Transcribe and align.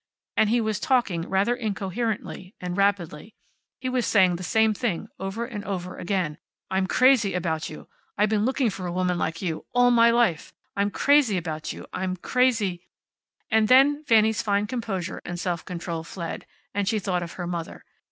And 0.35 0.49
he 0.49 0.59
was 0.59 0.79
talking, 0.79 1.29
rather 1.29 1.53
incoherently, 1.55 2.55
and 2.59 2.75
rapidly. 2.75 3.35
He 3.79 3.87
was 3.87 4.07
saying 4.07 4.37
the 4.37 4.43
same 4.43 4.73
thing 4.73 5.09
over 5.19 5.45
and 5.45 5.63
over 5.63 5.95
again: 5.95 6.39
"I'm 6.71 6.87
crazy 6.87 7.35
about 7.35 7.69
you. 7.69 7.87
I've 8.17 8.29
been 8.29 8.43
looking 8.43 8.71
for 8.71 8.87
a 8.87 8.91
woman 8.91 9.19
like 9.19 9.43
you 9.43 9.67
all 9.75 9.91
my 9.91 10.09
life. 10.09 10.53
I'm 10.75 10.89
crazy 10.89 11.37
about 11.37 11.71
you. 11.71 11.85
I'm 11.93 12.17
crazy" 12.17 12.87
And 13.51 13.67
then 13.67 14.03
Fanny's 14.05 14.41
fine 14.41 14.65
composure 14.65 15.21
and 15.23 15.39
self 15.39 15.63
control 15.65 16.03
fled, 16.03 16.47
and 16.73 16.87
she 16.87 16.97
thought 16.97 17.21
of 17.21 17.33
her 17.33 17.45
mother. 17.45 17.85